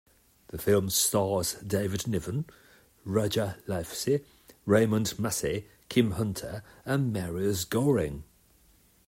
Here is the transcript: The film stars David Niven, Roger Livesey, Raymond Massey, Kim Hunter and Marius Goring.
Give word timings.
The 0.47 0.57
film 0.57 0.89
stars 0.89 1.53
David 1.63 2.07
Niven, 2.07 2.45
Roger 3.05 3.57
Livesey, 3.67 4.21
Raymond 4.65 5.19
Massey, 5.19 5.67
Kim 5.89 6.13
Hunter 6.13 6.63
and 6.87 7.13
Marius 7.13 7.65
Goring. 7.65 8.23